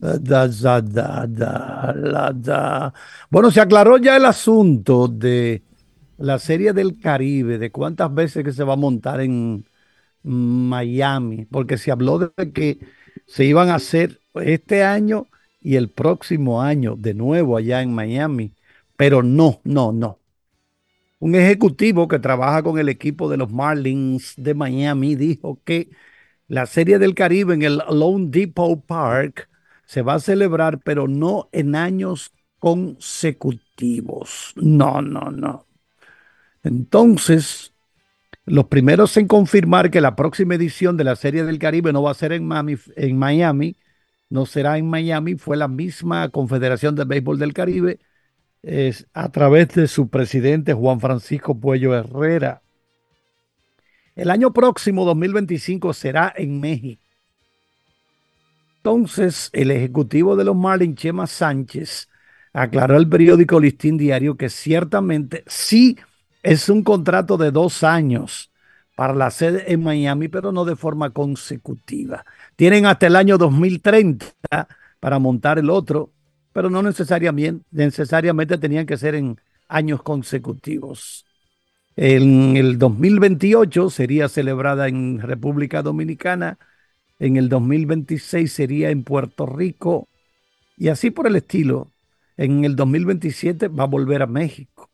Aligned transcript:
da, 0.00 0.48
da, 0.80 1.26
da. 2.32 2.94
Bueno, 3.30 3.50
se 3.50 3.60
aclaró 3.60 3.98
ya 3.98 4.16
el 4.16 4.24
asunto 4.24 5.08
de 5.08 5.62
la 6.18 6.38
serie 6.38 6.72
del 6.72 7.00
Caribe, 7.00 7.58
de 7.58 7.70
cuántas 7.70 8.12
veces 8.14 8.44
que 8.44 8.52
se 8.52 8.64
va 8.64 8.74
a 8.74 8.76
montar 8.76 9.20
en 9.20 9.64
Miami, 10.22 11.46
porque 11.46 11.78
se 11.78 11.90
habló 11.92 12.18
de 12.18 12.52
que 12.52 12.78
se 13.26 13.44
iban 13.44 13.70
a 13.70 13.76
hacer 13.76 14.20
este 14.34 14.84
año 14.84 15.26
y 15.60 15.76
el 15.76 15.90
próximo 15.90 16.62
año 16.62 16.96
de 16.96 17.14
nuevo 17.14 17.56
allá 17.56 17.82
en 17.82 17.94
Miami, 17.94 18.54
pero 18.96 19.22
no, 19.22 19.60
no, 19.64 19.92
no. 19.92 20.20
Un 21.18 21.34
ejecutivo 21.34 22.08
que 22.08 22.18
trabaja 22.18 22.62
con 22.62 22.78
el 22.78 22.88
equipo 22.88 23.28
de 23.30 23.36
los 23.38 23.50
Marlins 23.50 24.34
de 24.36 24.54
Miami 24.54 25.14
dijo 25.16 25.60
que 25.64 25.90
la 26.48 26.66
serie 26.66 26.98
del 26.98 27.14
Caribe 27.14 27.54
en 27.54 27.62
el 27.62 27.82
Lone 27.90 28.26
Depot 28.30 28.84
Park 28.86 29.48
se 29.86 30.02
va 30.02 30.14
a 30.14 30.20
celebrar, 30.20 30.80
pero 30.80 31.08
no 31.08 31.48
en 31.52 31.74
años 31.74 32.32
consecutivos. 32.58 34.52
No, 34.56 35.00
no, 35.00 35.30
no. 35.30 35.66
Entonces, 36.62 37.72
los 38.44 38.66
primeros 38.66 39.16
en 39.16 39.28
confirmar 39.28 39.90
que 39.90 40.00
la 40.00 40.16
próxima 40.16 40.56
edición 40.56 40.96
de 40.96 41.04
la 41.04 41.16
Serie 41.16 41.44
del 41.44 41.60
Caribe 41.60 41.92
no 41.92 42.02
va 42.02 42.10
a 42.10 42.14
ser 42.14 42.32
en 42.32 42.46
Miami, 42.46 43.76
no 44.28 44.46
será 44.46 44.76
en 44.76 44.90
Miami, 44.90 45.36
fue 45.36 45.56
la 45.56 45.68
misma 45.68 46.28
Confederación 46.30 46.96
de 46.96 47.04
Béisbol 47.04 47.38
del 47.38 47.54
Caribe, 47.54 48.00
es 48.62 49.06
a 49.14 49.30
través 49.30 49.68
de 49.68 49.86
su 49.86 50.08
presidente 50.08 50.74
Juan 50.74 51.00
Francisco 51.00 51.58
Puello 51.58 51.94
Herrera. 51.94 52.62
El 54.16 54.30
año 54.30 54.52
próximo, 54.52 55.04
2025, 55.04 55.92
será 55.92 56.34
en 56.36 56.58
México. 56.58 57.05
Entonces, 58.86 59.50
el 59.52 59.72
ejecutivo 59.72 60.36
de 60.36 60.44
los 60.44 60.54
Marlins, 60.54 60.94
Chema 60.94 61.26
Sánchez, 61.26 62.08
aclaró 62.52 62.94
al 62.94 63.08
periódico 63.08 63.58
Listín 63.58 63.98
Diario 63.98 64.36
que 64.36 64.48
ciertamente 64.48 65.42
sí 65.48 65.98
es 66.44 66.68
un 66.68 66.84
contrato 66.84 67.36
de 67.36 67.50
dos 67.50 67.82
años 67.82 68.52
para 68.94 69.12
la 69.12 69.32
sede 69.32 69.72
en 69.72 69.82
Miami, 69.82 70.28
pero 70.28 70.52
no 70.52 70.64
de 70.64 70.76
forma 70.76 71.10
consecutiva. 71.10 72.24
Tienen 72.54 72.86
hasta 72.86 73.08
el 73.08 73.16
año 73.16 73.38
2030 73.38 74.24
para 75.00 75.18
montar 75.18 75.58
el 75.58 75.68
otro, 75.68 76.12
pero 76.52 76.70
no 76.70 76.80
necesariamente, 76.80 77.66
necesariamente 77.72 78.56
tenían 78.56 78.86
que 78.86 78.96
ser 78.96 79.16
en 79.16 79.40
años 79.66 80.00
consecutivos. 80.00 81.26
En 81.96 82.56
el 82.56 82.78
2028 82.78 83.90
sería 83.90 84.28
celebrada 84.28 84.86
en 84.86 85.18
República 85.18 85.82
Dominicana 85.82 86.56
en 87.18 87.36
el 87.36 87.48
2026 87.48 88.52
sería 88.52 88.90
en 88.90 89.02
Puerto 89.04 89.46
Rico 89.46 90.08
y 90.76 90.88
así 90.88 91.10
por 91.10 91.26
el 91.26 91.36
estilo. 91.36 91.90
En 92.36 92.64
el 92.64 92.76
2027 92.76 93.68
va 93.68 93.84
a 93.84 93.86
volver 93.86 94.20
a 94.22 94.26
México. 94.26 94.90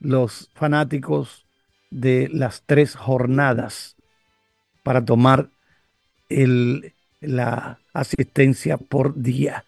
los 0.00 0.50
fanáticos 0.54 1.47
de 1.91 2.28
las 2.32 2.62
tres 2.66 2.94
jornadas 2.97 3.97
para 4.83 5.04
tomar 5.04 5.50
la 7.21 7.81
asistencia 7.93 8.77
por 8.78 9.15
día. 9.21 9.65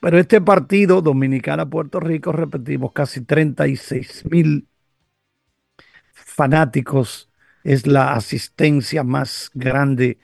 Pero 0.00 0.18
este 0.18 0.40
partido, 0.40 1.02
Dominicana-Puerto 1.02 2.00
Rico, 2.00 2.32
repetimos, 2.32 2.92
casi 2.92 3.22
36 3.22 4.24
mil 4.30 4.68
fanáticos 6.40 7.28
es 7.64 7.86
la 7.86 8.14
asistencia 8.14 9.04
más 9.04 9.50
grande 9.52 10.16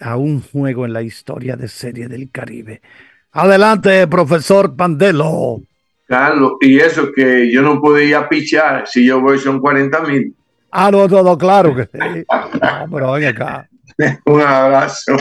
a 0.00 0.16
un 0.16 0.42
juego 0.42 0.84
en 0.84 0.92
la 0.92 1.02
historia 1.02 1.54
de 1.54 1.68
Serie 1.68 2.08
del 2.08 2.28
Caribe. 2.28 2.82
Adelante, 3.30 4.08
profesor 4.08 4.74
Pandelo. 4.74 5.62
Carlos, 6.08 6.54
y 6.60 6.80
eso 6.80 7.12
que 7.12 7.52
yo 7.52 7.62
no 7.62 7.80
podía 7.80 8.28
pichar, 8.28 8.88
si 8.88 9.06
yo 9.06 9.20
voy 9.20 9.38
son 9.38 9.60
40 9.60 10.00
mil. 10.00 10.34
Ah, 10.72 10.90
no, 10.90 11.08
todo 11.08 11.38
claro 11.38 11.76
que 11.76 11.84
sí. 11.84 12.24
pero 12.92 13.12
ven 13.12 13.26
acá. 13.26 13.69
un 14.24 14.40
abrazo, 14.40 15.14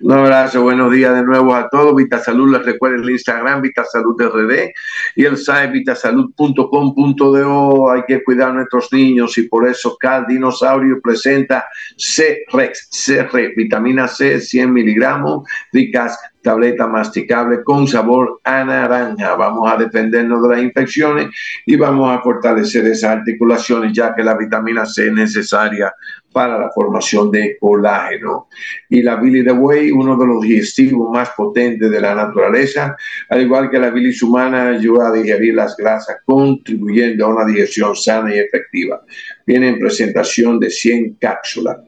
un 0.00 0.12
abrazo, 0.12 0.62
buenos 0.62 0.92
días 0.92 1.12
de 1.14 1.24
nuevo 1.24 1.54
a 1.54 1.68
todos. 1.68 1.96
Vitasalud, 1.96 2.52
les 2.52 2.64
recuerden 2.64 3.02
el 3.02 3.10
Instagram 3.10 3.60
Vitasalud 3.60 4.14
RD 4.20 4.70
y 5.16 5.24
el 5.24 5.36
site 5.36 5.66
vitasalud.com.do. 5.68 7.90
Hay 7.90 8.02
que 8.06 8.22
cuidar 8.22 8.50
a 8.50 8.52
nuestros 8.52 8.92
niños 8.92 9.36
y 9.38 9.48
por 9.48 9.66
eso 9.66 9.96
Cal 9.98 10.26
Dinosaurio 10.28 11.00
presenta 11.00 11.64
C-Rex, 11.96 12.86
C-Rex, 12.90 13.56
vitamina 13.56 14.06
C, 14.06 14.40
100 14.40 14.72
miligramos, 14.72 15.48
ricas 15.72 16.16
tableta 16.42 16.86
masticable 16.86 17.62
con 17.62 17.86
sabor 17.86 18.40
a 18.44 18.64
naranja. 18.64 19.34
Vamos 19.34 19.70
a 19.70 19.76
defendernos 19.76 20.42
de 20.42 20.48
las 20.48 20.62
infecciones 20.62 21.28
y 21.66 21.76
vamos 21.76 22.16
a 22.16 22.22
fortalecer 22.22 22.86
esas 22.86 23.18
articulaciones 23.18 23.92
ya 23.92 24.14
que 24.14 24.24
la 24.24 24.36
vitamina 24.36 24.86
C 24.86 25.08
es 25.08 25.12
necesaria 25.12 25.92
para 26.32 26.58
la 26.58 26.70
formación 26.70 27.30
de 27.30 27.56
colágeno. 27.58 28.48
Y 28.88 29.02
la 29.02 29.16
bilis 29.16 29.44
de 29.44 29.52
buey, 29.52 29.90
uno 29.90 30.16
de 30.16 30.26
los 30.26 30.40
digestivos 30.42 31.10
más 31.10 31.30
potentes 31.30 31.90
de 31.90 32.00
la 32.00 32.14
naturaleza, 32.14 32.96
al 33.28 33.42
igual 33.42 33.70
que 33.70 33.78
la 33.78 33.90
bilis 33.90 34.22
humana, 34.22 34.68
ayuda 34.68 35.08
a 35.08 35.12
digerir 35.12 35.54
las 35.54 35.76
grasas, 35.76 36.18
contribuyendo 36.24 37.26
a 37.26 37.28
una 37.28 37.44
digestión 37.44 37.94
sana 37.96 38.34
y 38.34 38.38
efectiva. 38.38 39.00
Viene 39.46 39.68
en 39.68 39.78
presentación 39.78 40.58
de 40.58 40.70
100 40.70 41.14
cápsulas. 41.14 41.78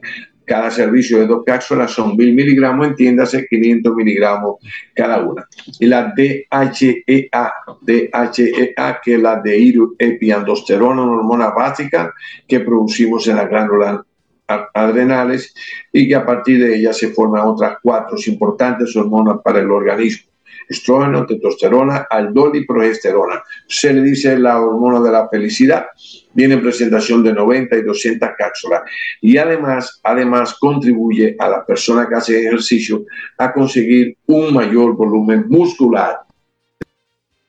Cada 0.45 0.69
servicio 0.71 1.19
de 1.19 1.27
dos 1.27 1.43
cápsulas 1.45 1.91
son 1.91 2.17
1000 2.17 2.33
miligramos, 2.33 2.87
entiéndase 2.87 3.47
500 3.47 3.95
miligramos 3.95 4.55
cada 4.93 5.21
una. 5.21 5.47
Y 5.79 5.85
la 5.85 6.13
DHEA, 6.15 7.53
DHEA, 7.81 8.99
que 9.01 9.15
es 9.15 9.21
la 9.21 9.39
de 9.39 9.73
epiandosterona, 9.97 11.03
una 11.03 11.13
hormona 11.13 11.49
básica 11.51 12.13
que 12.45 12.59
producimos 12.59 13.25
en 13.27 13.37
la 13.37 13.45
glándula 13.45 14.03
adrenales 14.47 15.53
y 15.91 16.07
que 16.07 16.15
a 16.15 16.25
partir 16.25 16.63
de 16.63 16.75
ella 16.75 16.93
se 16.93 17.09
forman 17.09 17.47
otras 17.47 17.77
cuatro 17.81 18.17
importantes 18.27 18.95
hormonas 18.95 19.37
para 19.43 19.59
el 19.59 19.71
organismo. 19.71 20.31
Estrógeno, 20.67 21.25
testosterona, 21.25 22.07
aldol 22.09 22.55
y 22.55 22.65
progesterona. 22.65 23.43
Se 23.67 23.93
le 23.93 24.01
dice 24.01 24.37
la 24.39 24.61
hormona 24.61 25.01
de 25.01 25.11
la 25.11 25.27
felicidad. 25.27 25.87
Viene 26.33 26.55
en 26.55 26.61
presentación 26.61 27.23
de 27.23 27.33
90 27.33 27.77
y 27.77 27.81
200 27.83 28.29
cápsulas. 28.37 28.83
Y 29.21 29.37
además, 29.37 29.99
además 30.03 30.55
contribuye 30.59 31.35
a 31.37 31.49
la 31.49 31.65
persona 31.65 32.07
que 32.07 32.15
hace 32.15 32.47
ejercicio 32.47 33.05
a 33.37 33.51
conseguir 33.51 34.17
un 34.27 34.53
mayor 34.53 34.95
volumen 34.95 35.45
muscular. 35.49 36.19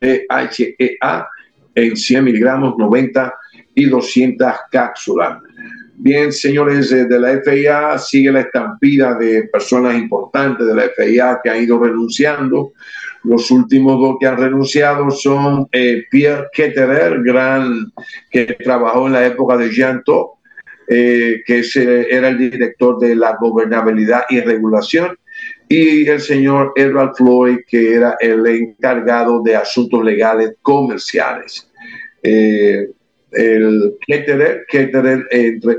DHEA 0.00 1.28
en 1.74 1.96
100 1.96 2.24
miligramos, 2.24 2.76
90 2.76 3.34
y 3.74 3.86
200 3.86 4.52
cápsulas. 4.70 5.38
Bien, 5.96 6.32
señores 6.32 6.90
de 6.90 7.20
la 7.20 7.40
FIA, 7.40 7.98
sigue 7.98 8.32
la 8.32 8.40
estampida 8.40 9.14
de 9.14 9.44
personas 9.44 9.96
importantes 9.96 10.66
de 10.66 10.74
la 10.74 10.88
FIA 10.88 11.40
que 11.42 11.50
han 11.50 11.62
ido 11.62 11.78
renunciando. 11.78 12.72
Los 13.22 13.50
últimos 13.50 14.00
dos 14.00 14.16
que 14.20 14.26
han 14.26 14.36
renunciado 14.36 15.10
son 15.10 15.66
eh, 15.72 16.04
Pierre 16.10 16.48
Ketterer, 16.52 17.22
gran, 17.22 17.92
que 18.30 18.44
trabajó 18.62 19.06
en 19.06 19.14
la 19.14 19.24
época 19.24 19.56
de 19.56 19.70
Jean 19.70 20.02
eh, 20.88 21.42
que 21.46 21.62
era 22.10 22.28
el 22.28 22.38
director 22.38 22.98
de 22.98 23.14
la 23.14 23.36
gobernabilidad 23.40 24.24
y 24.28 24.40
regulación, 24.40 25.16
y 25.68 26.06
el 26.06 26.20
señor 26.20 26.72
Edward 26.76 27.14
Floyd, 27.16 27.58
que 27.66 27.94
era 27.94 28.16
el 28.20 28.46
encargado 28.46 29.42
de 29.42 29.56
asuntos 29.56 30.04
legales 30.04 30.56
comerciales. 30.60 31.70
Eh, 32.22 32.90
el 33.34 33.96
Ketterer, 34.06 34.64
Ketterer 34.68 35.26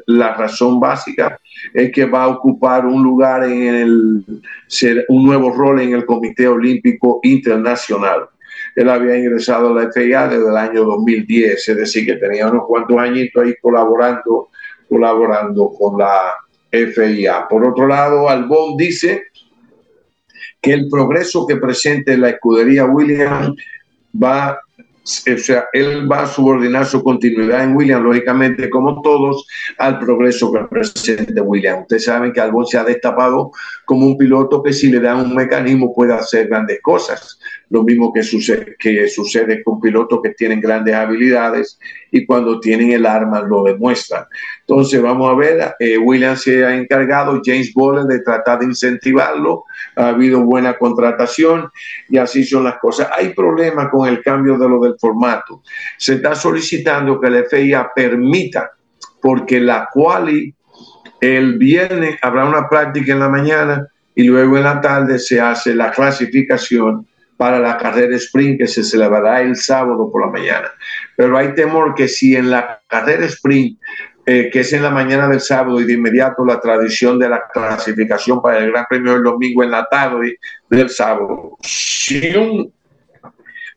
la 0.07 0.33
razón 0.35 0.79
básica 0.79 1.39
es 1.73 1.91
que 1.91 2.05
va 2.05 2.23
a 2.23 2.27
ocupar 2.27 2.85
un 2.85 3.03
lugar 3.03 3.43
en 3.43 3.75
el, 3.75 4.25
un 5.09 5.25
nuevo 5.25 5.51
rol 5.51 5.81
en 5.81 5.93
el 5.93 6.05
Comité 6.05 6.47
Olímpico 6.47 7.19
Internacional. 7.23 8.27
Él 8.75 8.89
había 8.89 9.17
ingresado 9.17 9.69
a 9.69 9.83
la 9.83 9.91
FIA 9.91 10.27
desde 10.27 10.49
el 10.49 10.57
año 10.57 10.83
2010, 10.83 11.69
es 11.69 11.77
decir, 11.77 12.05
que 12.05 12.15
tenía 12.15 12.49
unos 12.49 12.65
cuantos 12.67 12.97
añitos 12.97 13.43
ahí 13.43 13.55
colaborando, 13.61 14.49
colaborando 14.89 15.71
con 15.71 15.97
la 15.97 16.33
FIA. 16.69 17.47
Por 17.47 17.65
otro 17.65 17.87
lado, 17.87 18.29
Albón 18.29 18.75
dice 18.75 19.23
que 20.61 20.73
el 20.73 20.89
progreso 20.89 21.45
que 21.47 21.55
presente 21.55 22.17
la 22.17 22.29
escudería 22.29 22.85
Williams 22.85 23.55
va 24.21 24.59
o 25.05 25.37
sea, 25.37 25.65
él 25.71 26.11
va 26.11 26.23
a 26.23 26.27
subordinar 26.27 26.85
su 26.87 27.03
continuidad 27.03 27.63
en 27.63 27.75
William, 27.75 28.01
lógicamente, 28.01 28.71
como 28.71 29.01
todos, 29.03 29.45
al 29.77 29.99
progreso 29.99 30.51
que 30.51 30.63
presente 30.69 31.39
William. 31.41 31.81
Ustedes 31.81 32.05
saben 32.05 32.33
que 32.33 32.41
Albon 32.41 32.65
se 32.65 32.79
ha 32.79 32.83
destapado 32.83 33.51
como 33.85 34.07
un 34.07 34.17
piloto 34.17 34.63
que 34.63 34.73
si 34.73 34.89
le 34.89 34.99
dan 34.99 35.19
un 35.19 35.35
mecanismo 35.35 35.93
puede 35.93 36.13
hacer 36.15 36.47
grandes 36.47 36.79
cosas. 36.81 37.39
Lo 37.75 37.83
mismo 37.83 38.13
que 38.13 38.23
sucede, 38.23 38.77
que 38.79 39.05
sucede 39.09 39.61
con 39.61 39.81
pilotos 39.81 40.21
que 40.23 40.29
tienen 40.29 40.61
grandes 40.61 40.95
habilidades 40.95 41.77
y 42.09 42.25
cuando 42.25 42.61
tienen 42.61 42.93
el 42.93 43.05
arma 43.05 43.41
lo 43.41 43.63
demuestran. 43.63 44.23
Entonces, 44.61 45.01
vamos 45.01 45.29
a 45.29 45.35
ver, 45.35 45.75
eh, 45.79 45.97
se 46.37 46.63
ha 46.63 46.73
encargado, 46.73 47.41
James 47.43 47.73
Bowler, 47.73 48.05
de 48.05 48.21
tratar 48.21 48.59
de 48.59 48.67
incentivarlo. 48.67 49.65
Ha 49.97 50.07
habido 50.07 50.39
buena 50.39 50.77
contratación 50.77 51.69
y 52.07 52.17
así 52.17 52.45
son 52.45 52.63
las 52.63 52.77
cosas. 52.77 53.09
Hay 53.13 53.33
problemas 53.33 53.89
con 53.89 54.07
el 54.07 54.23
cambio 54.23 54.57
de 54.57 54.69
lo 54.69 54.79
del 54.79 54.95
formato. 54.97 55.61
Se 55.97 56.13
está 56.13 56.33
solicitando 56.33 57.19
que 57.19 57.29
la 57.29 57.43
FIA 57.43 57.91
permita, 57.93 58.71
porque 59.21 59.59
la 59.59 59.89
quali 59.91 60.55
el 61.19 61.57
viernes 61.57 62.17
habrá 62.21 62.45
una 62.45 62.69
práctica 62.69 63.11
en 63.11 63.19
la 63.19 63.27
mañana 63.27 63.85
y 64.15 64.23
luego 64.23 64.55
en 64.55 64.63
la 64.63 64.79
tarde 64.79 65.19
se 65.19 65.41
hace 65.41 65.75
la 65.75 65.91
clasificación 65.91 67.05
para 67.37 67.59
la 67.59 67.77
carrera 67.77 68.15
sprint 68.15 68.59
que 68.59 68.67
se 68.67 68.83
celebrará 68.83 69.41
el 69.41 69.55
sábado 69.55 70.09
por 70.11 70.25
la 70.25 70.31
mañana. 70.31 70.71
Pero 71.15 71.37
hay 71.37 71.53
temor 71.53 71.93
que 71.95 72.07
si 72.07 72.35
en 72.35 72.49
la 72.49 72.81
carrera 72.87 73.25
sprint, 73.25 73.79
eh, 74.25 74.49
que 74.51 74.61
es 74.61 74.73
en 74.73 74.83
la 74.83 74.89
mañana 74.89 75.27
del 75.27 75.39
sábado 75.39 75.79
y 75.79 75.85
de 75.85 75.93
inmediato 75.93 76.45
la 76.45 76.59
tradición 76.59 77.19
de 77.19 77.29
la 77.29 77.43
clasificación 77.53 78.41
para 78.41 78.59
el 78.59 78.71
Gran 78.71 78.85
Premio 78.89 79.13
del 79.13 79.23
domingo 79.23 79.63
en 79.63 79.71
la 79.71 79.85
tarde 79.85 80.39
del 80.69 80.89
sábado, 80.89 81.57
si 81.61 82.35
un 82.35 82.73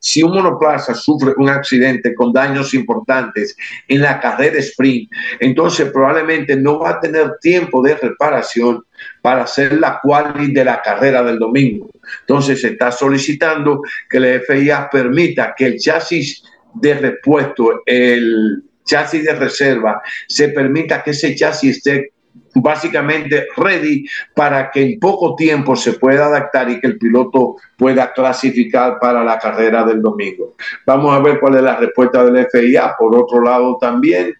si 0.01 0.23
un 0.23 0.33
monoplaza 0.33 0.95
sufre 0.95 1.35
un 1.37 1.49
accidente 1.49 2.15
con 2.15 2.33
daños 2.33 2.73
importantes 2.75 3.57
en 3.89 4.01
la 4.01 4.21
carrera 4.21 4.59
sprint, 4.59 5.11
entonces 5.41 5.91
probablemente 5.91 6.57
no 6.57 6.79
va 6.79 6.91
a 6.91 7.01
tener 7.01 7.33
tiempo 7.41 7.83
de 7.83 7.97
reparación 7.97 8.85
para 9.23 9.43
hacer 9.43 9.79
la 9.79 9.99
quali 10.01 10.53
de 10.53 10.65
la 10.65 10.81
carrera 10.83 11.23
del 11.23 11.39
domingo. 11.39 11.91
Entonces 12.21 12.61
se 12.61 12.69
está 12.69 12.91
solicitando 12.91 13.83
que 14.09 14.21
la 14.21 14.41
FIA 14.41 14.89
permita 14.91 15.55
que 15.57 15.67
el 15.67 15.79
chasis 15.79 16.43
de 16.75 16.95
repuesto, 16.95 17.83
el 17.87 18.63
chasis 18.85 19.25
de 19.25 19.35
reserva, 19.35 20.03
se 20.27 20.49
permita 20.49 21.03
que 21.03 21.11
ese 21.11 21.35
chasis 21.35 21.77
esté 21.79 22.13
básicamente 22.55 23.47
ready 23.57 24.07
para 24.35 24.71
que 24.71 24.83
en 24.83 24.99
poco 24.99 25.35
tiempo 25.37 25.77
se 25.77 25.95
pueda 25.95 26.27
adaptar 26.27 26.71
y 26.71 26.81
que 26.81 26.87
el 26.87 26.99
piloto 26.99 27.57
pueda 27.77 28.13
clasificar 28.13 28.99
para 29.01 29.23
la 29.25 29.39
carrera 29.39 29.85
del 29.85 30.03
domingo. 30.03 30.55
Vamos 30.87 31.15
a 31.15 31.21
ver 31.21 31.39
cuál 31.39 31.57
es 31.57 31.63
la 31.63 31.77
respuesta 31.77 32.25
del 32.25 32.47
FIA. 32.47 32.95
Por 32.99 33.15
otro 33.15 33.43
lado, 33.43 33.79
también, 33.81 34.35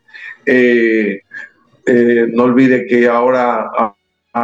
eh, 0.45 1.21
eh, 1.87 2.27
no 2.33 2.45
olvide 2.45 2.87
que 2.87 3.09
ahora 3.09 3.71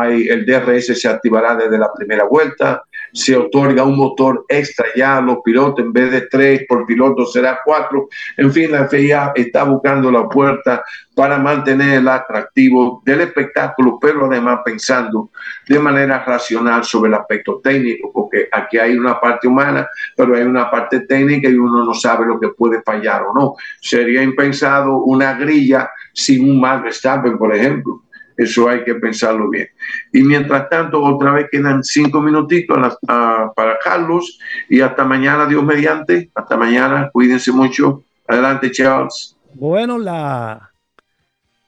el 0.08 0.44
DRS 0.44 0.98
se 1.00 1.08
activará 1.08 1.54
desde 1.54 1.78
la 1.78 1.92
primera 1.92 2.24
vuelta 2.24 2.82
se 3.14 3.36
otorga 3.36 3.84
un 3.84 3.96
motor 3.96 4.44
extra 4.48 4.86
ya 4.96 5.18
a 5.18 5.20
los 5.20 5.38
pilotos, 5.44 5.84
en 5.84 5.92
vez 5.92 6.10
de 6.10 6.22
tres 6.22 6.64
por 6.68 6.84
piloto 6.84 7.24
será 7.24 7.60
cuatro. 7.64 8.08
En 8.36 8.52
fin, 8.52 8.72
la 8.72 8.88
FIA 8.88 9.32
está 9.36 9.62
buscando 9.62 10.10
la 10.10 10.28
puerta 10.28 10.82
para 11.14 11.38
mantener 11.38 11.98
el 11.98 12.08
atractivo 12.08 13.00
del 13.04 13.20
espectáculo, 13.20 13.98
pero 14.00 14.26
además 14.26 14.60
pensando 14.64 15.30
de 15.68 15.78
manera 15.78 16.24
racional 16.24 16.82
sobre 16.82 17.08
el 17.08 17.14
aspecto 17.14 17.60
técnico, 17.62 18.10
porque 18.12 18.48
aquí 18.50 18.78
hay 18.78 18.96
una 18.96 19.20
parte 19.20 19.46
humana, 19.46 19.88
pero 20.16 20.34
hay 20.34 20.42
una 20.42 20.68
parte 20.68 21.00
técnica 21.00 21.48
y 21.48 21.54
uno 21.54 21.84
no 21.84 21.94
sabe 21.94 22.26
lo 22.26 22.40
que 22.40 22.48
puede 22.48 22.82
fallar 22.82 23.22
o 23.22 23.32
no. 23.32 23.54
Sería 23.80 24.24
impensado 24.24 24.98
una 25.04 25.34
grilla 25.34 25.88
sin 26.12 26.50
un 26.50 26.60
mal 26.60 26.82
Verstappen, 26.82 27.38
por 27.38 27.54
ejemplo 27.54 28.03
eso 28.36 28.68
hay 28.68 28.84
que 28.84 28.94
pensarlo 28.94 29.48
bien. 29.48 29.68
Y 30.12 30.22
mientras 30.22 30.68
tanto, 30.68 31.02
otra 31.02 31.32
vez 31.32 31.46
quedan 31.50 31.82
cinco 31.84 32.20
minutitos 32.20 32.98
para 33.06 33.78
Carlos 33.82 34.38
y 34.68 34.80
hasta 34.80 35.04
mañana, 35.04 35.46
Dios 35.46 35.62
mediante. 35.64 36.30
Hasta 36.34 36.56
mañana, 36.56 37.10
cuídense 37.12 37.52
mucho. 37.52 38.02
Adelante, 38.26 38.70
Charles. 38.70 39.36
Bueno, 39.54 39.98
la, 39.98 40.72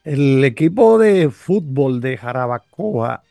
el 0.06 0.44
equipo 0.44 0.98
de 0.98 1.30
fútbol 1.30 2.00
de 2.00 2.16
Jarabacoa, 2.16 3.22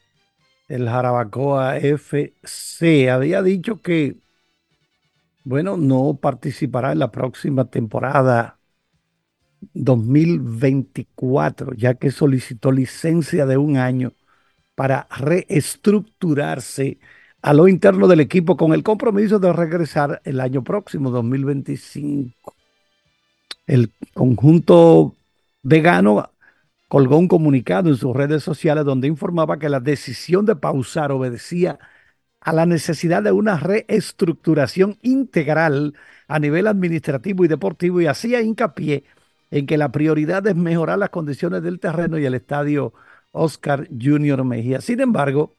el 0.67 0.87
Jarabacoa 0.87 1.77
FC, 1.77 3.09
había 3.09 3.41
dicho 3.41 3.81
que, 3.81 4.15
bueno, 5.43 5.77
no 5.77 6.17
participará 6.21 6.91
en 6.91 6.99
la 6.99 7.11
próxima 7.11 7.65
temporada 7.65 8.54
2024, 9.73 11.73
ya 11.75 11.95
que 11.95 12.11
solicitó 12.11 12.71
licencia 12.71 13.45
de 13.45 13.57
un 13.57 13.77
año 13.77 14.13
para 14.75 15.07
reestructurarse 15.17 16.99
a 17.41 17.53
lo 17.53 17.67
interno 17.67 18.07
del 18.07 18.21
equipo 18.21 18.57
con 18.57 18.73
el 18.73 18.83
compromiso 18.83 19.39
de 19.39 19.53
regresar 19.53 20.21
el 20.25 20.39
año 20.39 20.63
próximo, 20.63 21.11
2025. 21.11 22.55
El 23.67 23.91
conjunto 24.13 25.15
vegano 25.63 26.29
colgó 26.87 27.17
un 27.17 27.27
comunicado 27.27 27.89
en 27.89 27.97
sus 27.97 28.15
redes 28.15 28.43
sociales 28.43 28.85
donde 28.85 29.07
informaba 29.07 29.59
que 29.59 29.69
la 29.69 29.79
decisión 29.79 30.45
de 30.45 30.55
pausar 30.55 31.11
obedecía 31.11 31.79
a 32.41 32.53
la 32.53 32.65
necesidad 32.65 33.23
de 33.23 33.31
una 33.31 33.57
reestructuración 33.59 34.97
integral 35.01 35.95
a 36.27 36.39
nivel 36.39 36.67
administrativo 36.67 37.45
y 37.45 37.47
deportivo 37.47 38.01
y 38.01 38.07
hacía 38.07 38.41
hincapié 38.41 39.03
que 39.63 39.77
la 39.77 39.91
prioridad 39.91 40.45
es 40.47 40.55
mejorar 40.55 40.99
las 40.99 41.09
condiciones 41.09 41.63
del 41.63 41.79
terreno 41.79 42.17
y 42.17 42.25
el 42.25 42.35
estadio 42.35 42.93
Oscar 43.31 43.87
Junior 43.89 44.43
Mejía. 44.43 44.81
Sin 44.81 44.99
embargo, 44.99 45.55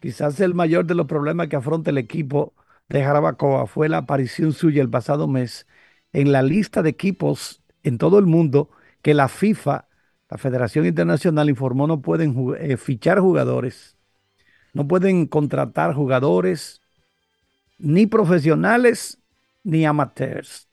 quizás 0.00 0.38
el 0.40 0.54
mayor 0.54 0.86
de 0.86 0.94
los 0.94 1.06
problemas 1.06 1.48
que 1.48 1.56
afronta 1.56 1.90
el 1.90 1.98
equipo 1.98 2.52
de 2.88 3.02
Jarabacoa 3.02 3.66
fue 3.66 3.88
la 3.88 3.98
aparición 3.98 4.52
suya 4.52 4.82
el 4.82 4.90
pasado 4.90 5.26
mes 5.28 5.66
en 6.12 6.32
la 6.32 6.42
lista 6.42 6.82
de 6.82 6.90
equipos 6.90 7.62
en 7.82 7.98
todo 7.98 8.18
el 8.18 8.26
mundo 8.26 8.70
que 9.00 9.14
la 9.14 9.28
FIFA, 9.28 9.86
la 10.30 10.38
Federación 10.38 10.86
Internacional, 10.86 11.48
informó 11.48 11.86
no 11.86 12.00
pueden 12.02 12.36
eh, 12.58 12.76
fichar 12.76 13.18
jugadores, 13.18 13.96
no 14.74 14.86
pueden 14.86 15.26
contratar 15.26 15.94
jugadores 15.94 16.80
ni 17.78 18.06
profesionales 18.06 19.18
ni 19.64 19.84
amateurs. 19.84 20.68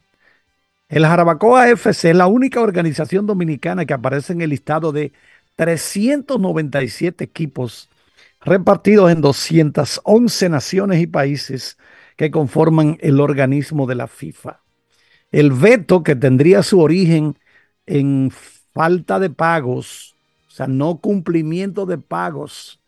El 0.90 1.06
Jarabacoa 1.06 1.70
FC 1.70 2.10
es 2.10 2.16
la 2.16 2.26
única 2.26 2.62
organización 2.62 3.28
dominicana 3.28 3.86
que 3.86 3.94
aparece 3.94 4.34
en 4.34 4.42
el 4.42 4.50
listado 4.50 4.92
de 4.92 5.14
397 5.56 7.24
equipos 7.24 7.90
repartidos 8.42 9.12
en 9.12 9.22
211 9.22 10.50
naciones 10.50 11.00
y 11.00 11.06
países 11.06 11.78
que 12.18 12.32
conforman 12.32 12.98
el 13.02 13.20
organismo 13.20 13.86
de 13.86 13.94
la 13.94 14.08
FIFA. 14.08 14.62
El 15.32 15.52
veto 15.52 16.02
que 16.02 16.16
tendría 16.16 16.64
su 16.64 16.80
origen 16.80 17.38
en 17.86 18.32
falta 18.74 19.20
de 19.20 19.30
pagos, 19.30 20.16
o 20.48 20.52
sea, 20.52 20.66
no 20.66 20.98
cumplimiento 20.98 21.86
de 21.86 22.00
pagos 22.00 22.80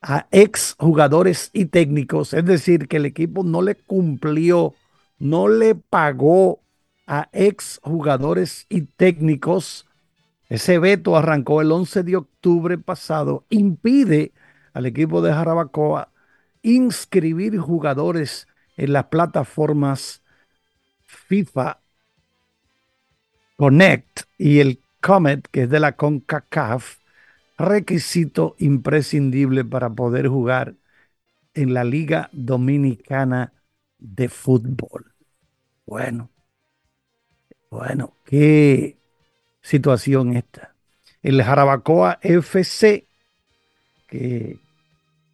a 0.00 0.28
ex 0.30 0.76
jugadores 0.78 1.50
y 1.52 1.64
técnicos, 1.64 2.34
es 2.34 2.44
decir, 2.44 2.86
que 2.86 2.98
el 2.98 3.06
equipo 3.06 3.42
no 3.42 3.62
le 3.62 3.74
cumplió, 3.74 4.74
no 5.18 5.48
le 5.48 5.74
pagó 5.74 6.60
a 7.06 7.28
ex 7.32 7.80
jugadores 7.82 8.66
y 8.68 8.82
técnicos. 8.82 9.86
Ese 10.48 10.78
veto 10.78 11.16
arrancó 11.16 11.60
el 11.60 11.72
11 11.72 12.02
de 12.02 12.16
octubre 12.16 12.78
pasado. 12.78 13.44
Impide 13.50 14.32
al 14.72 14.86
equipo 14.86 15.22
de 15.22 15.32
Jarabacoa 15.32 16.10
inscribir 16.62 17.58
jugadores 17.58 18.46
en 18.76 18.92
las 18.92 19.04
plataformas 19.04 20.22
FIFA 21.04 21.80
Connect 23.56 24.22
y 24.36 24.58
el 24.58 24.80
Comet, 25.00 25.46
que 25.48 25.62
es 25.62 25.70
de 25.70 25.80
la 25.80 25.92
CONCACAF, 25.92 26.98
requisito 27.56 28.54
imprescindible 28.58 29.64
para 29.64 29.90
poder 29.90 30.28
jugar 30.28 30.74
en 31.54 31.72
la 31.72 31.84
Liga 31.84 32.28
Dominicana 32.32 33.52
de 33.98 34.28
Fútbol. 34.28 35.14
Bueno, 35.86 36.30
bueno, 37.70 38.14
qué 38.24 38.96
situación 39.62 40.36
esta. 40.36 40.74
El 41.22 41.42
Jarabacoa 41.42 42.18
FC, 42.22 43.06
que, 44.08 44.58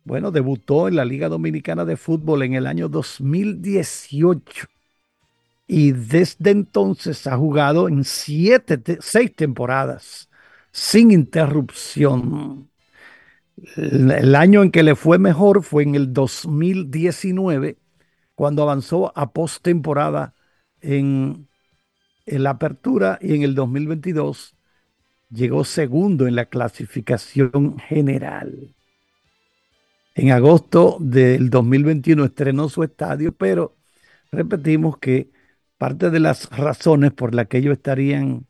bueno, 0.04 0.30
debutó 0.30 0.88
en 0.88 0.96
la 0.96 1.04
Liga 1.04 1.28
Dominicana 1.28 1.84
de 1.84 1.96
Fútbol 1.96 2.42
en 2.42 2.54
el 2.54 2.66
año 2.66 2.88
2018 2.88 4.66
y 5.66 5.92
desde 5.92 6.50
entonces 6.50 7.26
ha 7.26 7.36
jugado 7.36 7.88
en 7.88 8.04
siete, 8.04 8.80
seis 9.00 9.34
temporadas 9.34 10.28
sin 10.72 11.10
interrupción. 11.10 12.70
El 13.76 14.34
año 14.34 14.62
en 14.62 14.70
que 14.70 14.82
le 14.82 14.96
fue 14.96 15.18
mejor 15.18 15.62
fue 15.62 15.82
en 15.84 15.94
el 15.94 16.12
2019, 16.12 17.78
cuando 18.34 18.62
avanzó 18.62 19.12
a 19.16 19.32
postemporada 19.32 20.34
en, 20.80 21.48
en 22.32 22.42
la 22.44 22.50
apertura 22.50 23.18
y 23.20 23.34
en 23.34 23.42
el 23.42 23.54
2022 23.54 24.56
llegó 25.30 25.64
segundo 25.64 26.26
en 26.26 26.34
la 26.36 26.46
clasificación 26.46 27.78
general. 27.78 28.74
En 30.14 30.30
agosto 30.30 30.98
del 31.00 31.50
2021 31.50 32.24
estrenó 32.24 32.68
su 32.68 32.82
estadio, 32.82 33.32
pero 33.32 33.76
repetimos 34.30 34.98
que 34.98 35.30
parte 35.78 36.10
de 36.10 36.20
las 36.20 36.48
razones 36.50 37.12
por 37.12 37.34
las 37.34 37.48
que 37.48 37.58
ellos 37.58 37.74
estarían 37.74 38.46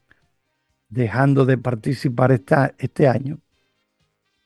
dejando 0.88 1.46
de 1.46 1.58
participar 1.58 2.32
esta, 2.32 2.74
este 2.78 3.08
año 3.08 3.40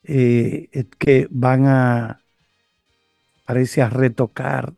eh, 0.04 0.68
es 0.72 0.86
que 0.98 1.26
van 1.30 1.66
a, 1.66 2.20
parece 3.44 3.82
a 3.82 3.90
retocar 3.90 4.72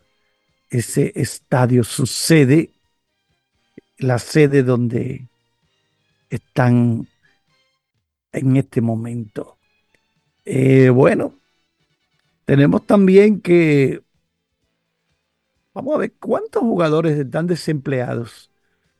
ese 0.70 1.12
estadio, 1.16 1.84
su 1.84 2.06
sede, 2.06 2.72
la 3.98 4.18
sede 4.18 4.62
donde 4.62 5.26
están 6.30 7.06
en 8.32 8.56
este 8.56 8.80
momento. 8.80 9.58
Eh, 10.44 10.88
bueno, 10.88 11.34
tenemos 12.44 12.86
también 12.86 13.42
que, 13.42 14.00
vamos 15.74 15.94
a 15.94 15.98
ver 15.98 16.14
cuántos 16.18 16.62
jugadores 16.62 17.18
están 17.18 17.46
desempleados, 17.46 18.50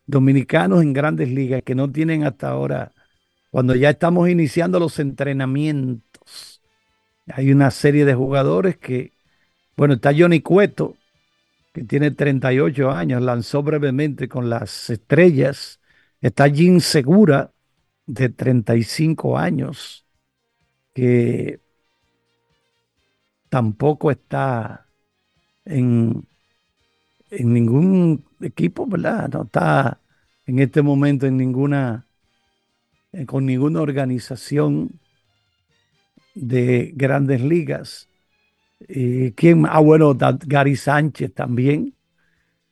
dominicanos 0.07 0.83
en 0.83 0.93
grandes 0.93 1.31
ligas 1.31 1.63
que 1.63 1.75
no 1.75 1.91
tienen 1.91 2.25
hasta 2.25 2.51
ahora, 2.51 2.93
cuando 3.51 3.75
ya 3.75 3.89
estamos 3.91 4.29
iniciando 4.29 4.79
los 4.79 4.99
entrenamientos. 4.99 6.61
Hay 7.29 7.51
una 7.51 7.71
serie 7.71 8.05
de 8.05 8.15
jugadores 8.15 8.77
que, 8.77 9.13
bueno, 9.77 9.95
está 9.95 10.13
Johnny 10.17 10.41
Cueto, 10.41 10.98
que 11.79 11.85
tiene 11.85 12.11
38 12.11 12.91
años, 12.91 13.23
lanzó 13.23 13.63
brevemente 13.63 14.29
con 14.29 14.51
las 14.51 14.91
estrellas. 14.91 15.81
Está 16.21 16.49
Jim 16.51 16.81
Segura, 16.81 17.53
de 18.07 18.31
35 18.31 19.39
años, 19.39 20.07
que 20.95 21.61
tampoco 23.49 24.11
está 24.11 24.87
en, 25.65 26.27
en 27.31 27.53
ningún 27.53 28.25
equipo, 28.41 28.87
¿verdad? 28.87 29.29
No 29.29 29.43
está 29.43 30.01
en 30.47 30.59
este 30.59 30.83
momento 30.83 31.27
en 31.27 31.37
ninguna, 31.37 32.07
eh, 33.13 33.25
con 33.27 33.47
ninguna 33.47 33.83
organización 33.83 34.99
de 36.35 36.93
grandes 36.97 37.41
ligas. 37.41 38.08
¿Quién? 38.87 39.67
Ah, 39.67 39.81
bueno, 39.81 40.17
Gary 40.47 40.77
Sánchez 40.77 41.35
también, 41.35 41.95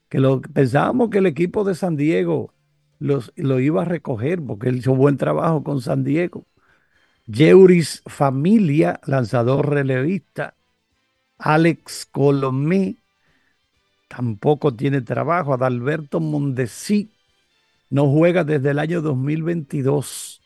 que 0.08 0.20
pensábamos 0.52 1.10
que 1.10 1.18
el 1.18 1.26
equipo 1.26 1.64
de 1.64 1.74
San 1.74 1.96
Diego 1.96 2.54
los, 2.98 3.32
lo 3.36 3.60
iba 3.60 3.82
a 3.82 3.84
recoger 3.84 4.42
porque 4.42 4.68
él 4.68 4.76
hizo 4.78 4.94
buen 4.94 5.16
trabajo 5.16 5.62
con 5.64 5.80
San 5.80 6.04
Diego. 6.04 6.46
Jeuris 7.30 8.02
Familia, 8.06 9.00
lanzador 9.06 9.70
relevista. 9.70 10.54
Alex 11.38 12.06
Colomé 12.06 12.96
tampoco 14.08 14.74
tiene 14.74 15.02
trabajo. 15.02 15.54
Adalberto 15.54 16.20
Mondesi 16.20 17.10
no 17.90 18.10
juega 18.10 18.44
desde 18.44 18.70
el 18.70 18.78
año 18.78 19.02
2022. 19.02 20.42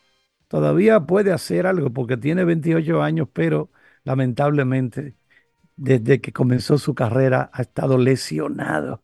Todavía 0.49 1.01
puede 1.01 1.33
hacer 1.33 1.67
algo 1.67 1.91
porque 1.91 2.17
tiene 2.17 2.45
28 2.45 3.03
años, 3.03 3.29
pero 3.33 3.71
lamentablemente 4.05 5.17
desde 5.81 6.21
que 6.21 6.33
comenzó 6.33 6.77
su 6.79 6.95
carrera 6.95 7.51
ha 7.55 7.63
estado 7.63 7.97
lesionado. 7.97 9.03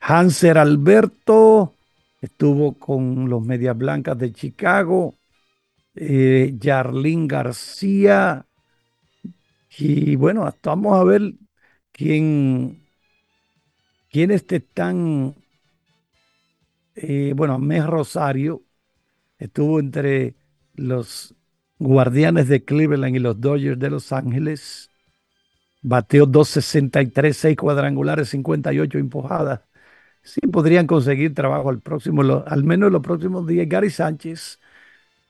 Hanser 0.00 0.56
Alberto 0.56 1.74
estuvo 2.22 2.78
con 2.78 3.28
los 3.28 3.42
Medias 3.44 3.76
Blancas 3.76 4.18
de 4.18 4.32
Chicago, 4.32 5.18
eh, 5.94 6.54
García, 7.26 8.46
y 9.78 10.16
bueno, 10.16 10.48
vamos 10.62 10.98
a 10.98 11.04
ver 11.04 11.34
quién, 11.92 12.82
quiénes 14.10 14.46
están, 14.50 15.34
eh, 16.94 17.34
bueno, 17.36 17.58
Mes 17.58 17.86
Rosario 17.86 18.62
estuvo 19.38 19.80
entre 19.80 20.34
los 20.74 21.34
Guardianes 21.78 22.48
de 22.48 22.64
Cleveland 22.64 23.16
y 23.16 23.18
los 23.18 23.40
Dodgers 23.40 23.78
de 23.78 23.90
Los 23.90 24.12
Ángeles. 24.12 24.89
Bateó 25.82 26.26
263, 26.26 27.36
6 27.36 27.56
cuadrangulares, 27.56 28.28
58 28.30 28.98
empujadas 28.98 29.60
sí 30.22 30.40
podrían 30.52 30.86
conseguir 30.86 31.34
trabajo 31.34 31.70
al 31.70 31.80
próximo, 31.80 32.22
al 32.46 32.64
menos 32.64 32.88
en 32.88 32.92
los 32.94 33.02
próximos 33.02 33.46
días. 33.46 33.68
Gary 33.68 33.90
Sánchez, 33.90 34.60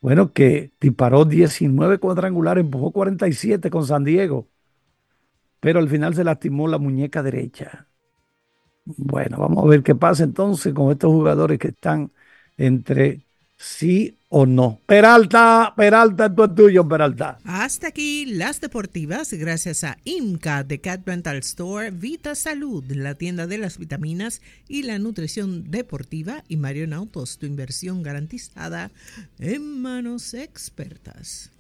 bueno, 0.01 0.33
que 0.33 0.73
disparó 0.81 1.25
19 1.27 1.99
cuadrangulares, 1.99 2.65
empujó 2.65 2.93
47 2.93 3.71
con 3.71 3.87
San 3.87 4.05
Diego, 4.05 4.49
pero 5.61 5.79
al 5.79 5.89
final 5.89 6.15
se 6.15 6.25
lastimó 6.25 6.69
la 6.69 6.79
muñeca 6.79 7.23
derecha. 7.23 7.89
Bueno, 8.85 9.39
vamos 9.39 9.65
a 9.65 9.69
ver 9.69 9.83
qué 9.83 9.95
pasa 9.95 10.25
entonces 10.25 10.75
con 10.75 10.91
estos 10.91 11.11
jugadores 11.13 11.59
que 11.59 11.69
están 11.69 12.13
entre 12.57 13.23
sí 13.61 14.17
o 14.31 14.47
no. 14.47 14.81
Peralta, 14.87 15.75
Peralta, 15.77 16.27
esto 16.27 16.45
es 16.45 16.55
tuyo, 16.55 16.89
Peralta. 16.89 17.39
Hasta 17.45 17.89
aquí 17.89 18.25
las 18.25 18.61
deportivas, 18.61 19.33
gracias 19.35 19.85
a 19.85 19.99
IMCA 20.05 20.65
de 20.65 20.81
Cat 20.81 21.07
Store, 21.41 21.91
Vita 21.91 22.35
Salud, 22.35 22.85
la 22.89 23.17
tienda 23.17 23.47
de 23.47 23.59
las 23.59 23.77
vitaminas 23.77 24.41
y 24.67 24.85
la 24.85 24.99
nutrición 24.99 25.71
deportiva, 25.71 26.43
y 26.49 26.57
Marion 26.57 26.95
Autos, 26.95 27.39
tu 27.39 27.47
inversión 27.47 28.03
garantizada 28.03 28.91
en 29.39 29.83
manos 29.83 30.33
expertas. 30.33 31.51